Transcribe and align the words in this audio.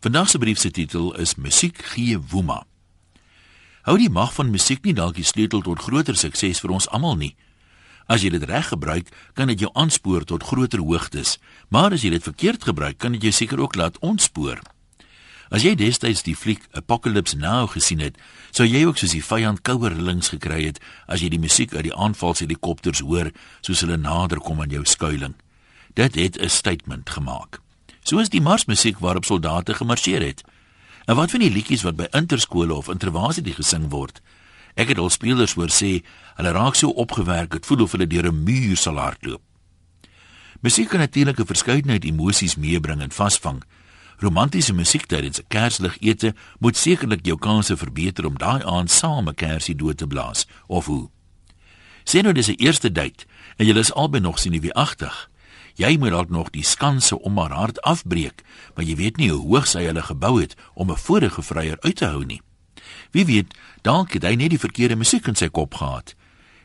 Vandag 0.00 0.30
se 0.30 0.38
brief 0.38 0.58
se 0.58 0.70
titel 0.70 1.16
is 1.16 1.34
Musiek 1.34 1.78
gee 1.82 2.18
woema. 2.30 2.60
Hou 3.82 3.96
die 3.98 4.10
mag 4.10 4.30
van 4.36 4.52
musiek 4.54 4.84
nie 4.86 4.94
dalk 4.94 5.16
die 5.18 5.26
sleutel 5.26 5.64
tot 5.66 5.82
groter 5.82 6.14
sukses 6.14 6.62
vir 6.62 6.70
ons 6.76 6.86
almal 6.94 7.16
nie. 7.18 7.32
As 8.06 8.22
jy 8.22 8.30
dit 8.30 8.46
reg 8.46 8.70
gebruik, 8.70 9.10
kan 9.34 9.50
dit 9.50 9.66
jou 9.66 9.72
aanspoor 9.74 10.22
tot 10.22 10.46
groter 10.46 10.84
hoogtes, 10.86 11.34
maar 11.74 11.90
as 11.90 12.06
jy 12.06 12.14
dit 12.14 12.22
verkeerd 12.22 12.68
gebruik, 12.70 13.00
kan 13.02 13.18
dit 13.18 13.26
jou 13.26 13.34
seker 13.40 13.58
ook 13.58 13.74
laat 13.74 13.98
ontspoor. 13.98 14.62
As 15.50 15.66
jy 15.66 15.74
destyds 15.74 16.22
die 16.22 16.38
fliek 16.38 16.62
Apocalypse 16.78 17.34
Now 17.34 17.66
gesien 17.66 17.98
het, 17.98 18.22
sou 18.54 18.70
jy 18.70 18.86
ook 18.86 19.02
soos 19.02 19.18
die 19.18 19.24
vyand 19.24 19.66
kouerlings 19.66 20.30
gekry 20.30 20.68
het 20.68 20.78
as 21.10 21.26
jy 21.26 21.34
die 21.34 21.42
musiek 21.42 21.74
uit 21.74 21.88
die 21.90 21.96
aanvalshelikopters 21.96 23.02
hoor 23.02 23.34
soos 23.66 23.82
hulle 23.82 23.98
nader 23.98 24.38
kom 24.38 24.62
aan 24.62 24.70
jou 24.70 24.86
skuilings. 24.86 25.42
Dit 25.98 26.14
het 26.14 26.38
'n 26.38 26.48
statement 26.48 27.10
gemaak 27.10 27.58
soos 28.08 28.30
die 28.32 28.40
marsmusiek 28.40 28.98
waarop 29.04 29.24
soldate 29.28 29.74
gemarseer 29.74 30.24
het. 30.24 30.42
En 31.04 31.16
wat 31.16 31.30
van 31.30 31.44
die 31.44 31.52
liedjies 31.52 31.84
wat 31.84 31.96
by 31.96 32.08
interskole 32.16 32.74
of 32.74 32.88
intervasie 32.88 33.44
gesing 33.52 33.88
word? 33.92 34.22
Ek 34.78 34.92
het 34.92 34.98
al 34.98 35.10
spelers 35.10 35.56
hoor 35.58 35.72
sê 35.72 35.98
hulle 36.38 36.52
raak 36.54 36.76
so 36.78 36.92
opgewerk 37.04 37.58
het 37.58 37.66
voel 37.66 37.84
of 37.84 37.92
hulle 37.92 38.06
deur 38.06 38.28
'n 38.30 38.44
muur 38.44 38.76
sal 38.76 38.96
hardloop. 38.96 39.42
Musiek 40.60 40.88
kan 40.88 41.00
natuurlik 41.00 41.40
'n 41.40 41.46
verskeidenheid 41.46 42.04
emosies 42.04 42.56
meebring 42.56 43.00
en 43.00 43.10
vasvang. 43.10 43.62
Romantiese 44.18 44.74
musiek 44.74 45.06
tydens 45.06 45.40
'n 45.40 45.44
Kerslig 45.48 45.96
ete 46.00 46.34
moet 46.58 46.76
sekerlik 46.76 47.26
jou 47.26 47.38
kanse 47.38 47.76
verbeter 47.76 48.26
om 48.26 48.38
daai 48.38 48.62
aand 48.64 48.90
saam 48.90 49.28
'n 49.28 49.34
kersie 49.34 49.76
dood 49.76 49.96
te 49.96 50.06
blaas 50.06 50.46
of 50.66 50.86
hoe. 50.86 51.10
Sien 52.04 52.22
nou 52.22 52.34
dis 52.34 52.48
'n 52.48 52.56
eerste 52.58 52.92
date 52.92 53.26
en 53.56 53.66
julle 53.66 53.78
is 53.78 53.92
albei 53.92 54.20
nog 54.20 54.38
sien 54.38 54.60
wie 54.60 54.74
agtig. 54.74 55.30
Jy 55.78 55.94
moet 56.02 56.10
dalk 56.10 56.30
nog 56.34 56.50
die 56.50 56.64
skanse 56.66 57.14
om 57.22 57.36
haar 57.38 57.52
hart 57.54 57.78
afbreek, 57.86 58.42
maar 58.74 58.84
jy 58.84 58.96
weet 58.98 59.16
nie 59.16 59.28
hoe 59.30 59.44
hoog 59.46 59.66
sy 59.70 59.84
hulle 59.86 60.02
gebou 60.02 60.40
het 60.40 60.56
om 60.74 60.90
'n 60.90 60.98
vorige 60.98 61.42
vryer 61.42 61.78
uit 61.80 61.96
te 61.96 62.04
hou 62.04 62.24
nie. 62.24 62.40
Wie 63.10 63.24
weet, 63.24 63.54
dalk 63.82 64.12
het 64.12 64.22
hy 64.22 64.34
net 64.34 64.50
die 64.50 64.58
verkeerde 64.58 64.96
musiek 64.96 65.26
in 65.26 65.34
sy 65.34 65.48
kop 65.48 65.74
gehad. 65.74 66.14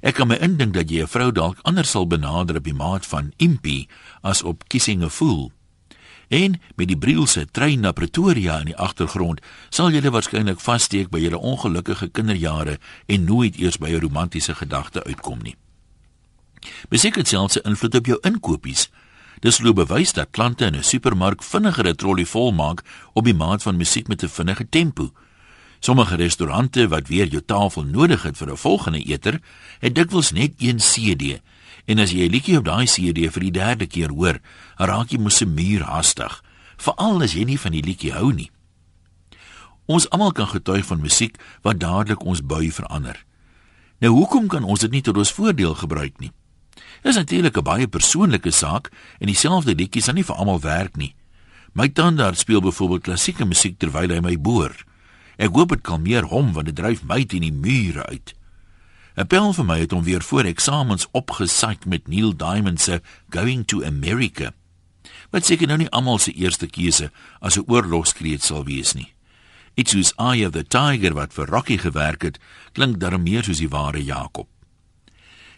Ek 0.00 0.14
kan 0.14 0.28
my 0.28 0.36
indink 0.40 0.74
dat 0.74 0.90
jy 0.90 1.02
'n 1.02 1.06
vrou 1.06 1.32
dalk 1.32 1.58
anders 1.62 1.90
sal 1.90 2.06
benader 2.06 2.56
op 2.56 2.64
die 2.64 2.74
maat 2.74 3.06
van 3.06 3.32
Impie 3.36 3.88
as 4.22 4.42
op 4.42 4.68
Kissing 4.68 5.02
a 5.02 5.08
Fool. 5.08 5.52
En 6.28 6.60
met 6.76 6.88
die 6.88 6.98
brielse 6.98 7.46
trein 7.50 7.80
na 7.80 7.92
Pretoria 7.92 8.58
in 8.58 8.66
die 8.66 8.76
agtergrond, 8.76 9.40
sal 9.68 9.90
jy 9.90 10.10
waarskynlik 10.10 10.60
vassteek 10.60 11.10
by 11.10 11.18
jou 11.18 11.34
ongelukkige 11.34 12.08
kinderjare 12.08 12.78
en 13.06 13.24
nooit 13.24 13.56
eers 13.58 13.78
by 13.78 13.88
'n 13.88 14.00
romantiese 14.00 14.54
gedagte 14.54 15.04
uitkom 15.04 15.38
nie. 15.42 15.56
Musiek 16.88 17.14
het 17.14 17.28
selfs 17.28 17.56
'n 17.56 17.68
invloed 17.68 17.94
op 17.94 18.06
jou 18.06 18.18
inkopies. 18.20 18.90
Dis 19.40 19.56
glo 19.56 19.72
bewys 19.72 20.12
dat 20.12 20.30
klante 20.30 20.64
in 20.64 20.76
'n 20.76 20.82
supermark 20.82 21.42
vinniger 21.42 21.86
'n 21.88 21.96
trolly 21.96 22.26
vol 22.26 22.52
maak 22.52 22.82
op 23.12 23.24
die 23.24 23.34
maat 23.34 23.62
van 23.62 23.76
musiek 23.76 24.08
met 24.08 24.22
'n 24.22 24.28
vinnige 24.28 24.68
tempo. 24.68 25.12
Sommige 25.80 26.16
restaurante 26.16 26.88
wat 26.88 27.08
weer 27.08 27.26
jou 27.26 27.42
tafel 27.46 27.84
nodig 27.84 28.22
het 28.22 28.36
vir 28.36 28.50
'n 28.52 28.56
volgende 28.56 29.02
eter, 29.02 29.40
het 29.78 29.94
dikwels 29.94 30.32
net 30.32 30.52
een 30.58 30.76
CD. 30.76 31.40
En 31.84 31.98
as 31.98 32.10
jy 32.10 32.26
'n 32.26 32.30
liedjie 32.30 32.58
op 32.58 32.64
daai 32.64 32.84
CD 32.86 33.32
vir 33.32 33.40
die 33.40 33.50
derde 33.50 33.86
keer 33.86 34.10
hoor, 34.10 34.40
raak 34.76 35.10
jy 35.10 35.18
mos 35.18 35.40
'n 35.40 35.54
muur 35.54 35.82
haastig, 35.82 36.44
veral 36.76 37.22
as 37.22 37.32
jy 37.32 37.44
nie 37.44 37.58
van 37.60 37.72
die 37.72 37.82
liedjie 37.82 38.12
hou 38.12 38.32
nie. 38.32 38.50
Ons 39.86 40.10
almal 40.10 40.32
kan 40.32 40.48
getuig 40.48 40.86
van 40.86 41.00
musiek 41.00 41.36
wat 41.62 41.80
dadelik 41.80 42.24
ons 42.24 42.46
bui 42.46 42.70
verander. 42.72 43.24
Nou 43.98 44.12
hoekom 44.12 44.46
kan 44.46 44.64
ons 44.64 44.80
dit 44.80 44.90
nie 44.90 45.02
tot 45.02 45.16
ons 45.16 45.32
voordeel 45.32 45.74
gebruik 45.74 46.18
nie? 46.18 46.32
Dis 47.02 47.16
natuurlik 47.16 47.56
'n 47.56 47.62
baie 47.62 47.88
persoonlike 47.88 48.50
saak 48.50 48.90
en 49.18 49.26
dieselfde 49.26 49.74
liedjies 49.74 50.04
sal 50.04 50.14
nie 50.14 50.24
vir 50.24 50.36
almal 50.36 50.60
werk 50.60 50.96
nie. 50.96 51.14
My 51.72 51.88
tandarts 51.88 52.40
speel 52.40 52.60
byvoorbeeld 52.60 53.02
klassieke 53.02 53.44
musiek 53.44 53.78
terwyl 53.78 54.10
hy 54.10 54.20
my 54.20 54.36
boor. 54.40 54.74
Ek 55.38 55.54
hoop 55.54 55.68
dit 55.68 55.80
kalmeer 55.80 56.22
hom 56.22 56.52
want 56.52 56.66
dit 56.66 56.76
dryf 56.76 57.02
my 57.02 57.24
teen 57.24 57.40
die 57.40 57.52
mure 57.52 58.06
uit. 58.06 58.34
'n 59.16 59.26
Bel 59.26 59.52
vir 59.52 59.64
my 59.64 59.78
het 59.80 59.90
hom 59.90 60.04
weer 60.04 60.22
voor 60.22 60.44
eksamens 60.44 61.06
opgesaik 61.12 61.86
met 61.86 62.08
Neil 62.08 62.36
Diamond 62.36 62.80
se 62.80 63.00
Going 63.30 63.66
to 63.66 63.84
America. 63.84 64.52
Wat 65.30 65.46
seker 65.46 65.66
nou 65.66 65.78
nie 65.78 65.90
almal 65.90 66.18
se 66.18 66.32
eerste 66.32 66.66
keuse 66.66 67.10
as 67.40 67.56
'n 67.56 67.64
oorlogskreet 67.66 68.42
sal 68.42 68.64
wees 68.64 68.92
nie. 68.92 69.12
Iets 69.74 69.90
soos 69.90 70.12
Eye 70.16 70.46
of 70.46 70.52
the 70.52 70.64
Tiger 70.64 71.14
wat 71.14 71.32
vir 71.32 71.46
Rocky 71.46 71.78
gewerk 71.78 72.22
het, 72.22 72.38
klink 72.72 73.00
darem 73.00 73.22
meer 73.22 73.44
soos 73.44 73.58
die 73.58 73.68
ware 73.68 74.04
Jakob 74.04 74.48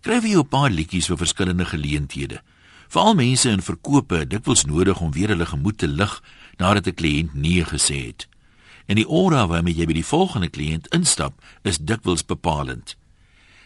skryf 0.00 0.24
jy 0.24 0.38
'n 0.38 0.48
paar 0.48 0.70
liedjies 0.70 1.06
vir 1.06 1.16
verskillende 1.16 1.64
geleenthede. 1.64 2.40
Veral 2.88 3.14
mense 3.14 3.50
in 3.50 3.62
verkope, 3.62 4.26
dit 4.26 4.46
was 4.46 4.64
nodig 4.64 5.00
om 5.00 5.12
weer 5.12 5.28
hulle 5.28 5.46
gemoed 5.46 5.78
te 5.78 5.88
lig 5.88 6.22
nadat 6.56 6.86
'n 6.86 6.94
kliënt 6.94 7.34
nee 7.34 7.64
gesê 7.64 8.06
het. 8.06 8.28
En 8.86 8.96
die 8.96 9.06
aura 9.06 9.46
waarmee 9.46 9.74
jy 9.74 9.86
by 9.86 9.92
die 9.92 10.04
volgende 10.04 10.48
kliënt 10.48 10.88
instap, 10.88 11.34
is 11.62 11.78
dikwels 11.78 12.24
bepalend. 12.24 12.96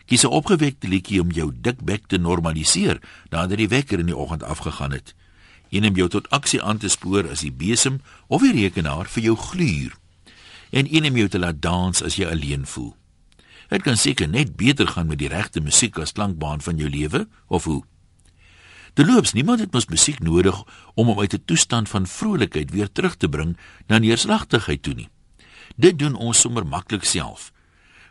Kies 0.07 0.25
'n 0.25 0.35
opgewekte 0.35 0.89
liedjie 0.89 1.21
om 1.21 1.31
jou 1.31 1.53
dikbek 1.61 2.07
te 2.07 2.19
normaliseer 2.19 3.01
nadat 3.31 3.59
die 3.59 3.69
wekker 3.69 3.99
in 3.99 4.07
die 4.07 4.17
oggend 4.17 4.43
afgegaan 4.43 4.93
het. 4.93 5.15
Een 5.71 5.87
om 5.87 5.97
jou 5.97 6.09
tot 6.09 6.31
aksie 6.31 6.63
aan 6.63 6.79
te 6.79 6.89
spoor 6.89 7.31
as 7.31 7.41
die 7.41 7.53
besem 7.53 8.01
of 8.27 8.43
die 8.43 8.53
rekenaar 8.53 9.07
vir 9.07 9.23
jou 9.23 9.37
gluur. 9.37 9.97
En 10.71 10.95
een 10.95 11.07
om 11.07 11.17
jou 11.17 11.29
te 11.29 11.39
laat 11.39 11.63
dans 11.63 12.03
as 12.03 12.17
jy 12.17 12.27
alleen 12.27 12.67
voel. 12.67 12.97
Dit 13.75 13.83
kan 13.83 13.97
seker 13.99 14.29
net 14.31 14.53
beter 14.55 14.87
gaan 14.87 15.09
met 15.11 15.19
die 15.19 15.29
regte 15.29 15.59
musiek 15.61 15.97
as 15.99 16.13
klankbaan 16.15 16.61
van 16.63 16.79
jou 16.79 16.87
lewe 16.91 17.25
of 17.51 17.65
hoe. 17.67 17.83
Terloops, 18.95 19.33
niemand 19.35 19.59
het 19.65 19.73
mos 19.75 19.89
musiek 19.91 20.21
nodig 20.23 20.61
om 20.95 21.11
hom 21.11 21.19
uit 21.19 21.35
'n 21.35 21.43
toestand 21.45 21.89
van 21.89 22.07
vrolikheid 22.07 22.71
weer 22.71 22.93
terug 22.93 23.17
te 23.17 23.29
bring 23.29 23.57
na 23.87 23.99
neerslagtigheid 23.99 24.83
toe 24.83 24.95
nie. 24.95 25.09
Dit 25.77 25.99
doen 25.99 26.15
ons 26.15 26.41
sommer 26.41 26.67
maklik 26.67 27.05
self. 27.05 27.53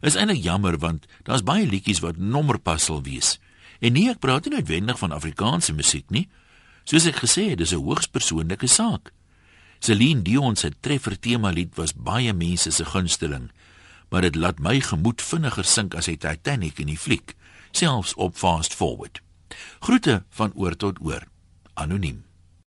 Is 0.02 0.16
eintlik 0.16 0.44
jammer 0.44 0.78
want 0.78 1.06
daar's 1.23 1.44
baie 1.44 1.68
liedjies 1.68 2.00
wat 2.00 2.18
nommerpas 2.18 2.84
sal 2.84 3.02
wees. 3.02 3.40
En 3.79 3.94
nee, 3.94 4.09
ek 4.09 4.19
praat 4.19 4.46
nie 4.46 4.56
noodwendig 4.56 5.00
van 5.00 5.12
Afrikaanse 5.12 5.73
musiek 5.73 6.09
nie. 6.09 6.29
Soos 6.84 7.06
ek 7.06 7.23
gesê 7.23 7.50
het, 7.50 7.57
dis 7.57 7.72
'n 7.72 7.79
hoogs 7.79 8.07
persoonlike 8.07 8.68
saak. 8.68 9.13
Celine 9.79 10.22
Dion 10.22 10.56
se 10.56 10.72
treffer 10.79 11.19
tema 11.19 11.50
lied 11.52 11.75
was 11.75 11.94
baie 11.94 12.34
mense 12.34 12.72
se 12.72 12.85
gunsteling 12.85 13.50
maar 14.13 14.22
dit 14.22 14.35
laat 14.35 14.59
my 14.59 14.78
gemoed 14.78 15.22
vinniger 15.25 15.66
sink 15.66 15.96
as 15.97 16.06
die 16.06 16.19
Titanic 16.22 16.78
in 16.78 16.91
die 16.91 17.00
fliek, 17.01 17.34
selfs 17.74 18.13
op 18.13 18.35
fast 18.38 18.75
forward. 18.78 19.24
Groete 19.81 20.19
van 20.29 20.53
oor 20.53 20.75
tot 20.78 21.01
oor. 21.01 21.25
Anoniem. 21.74 22.22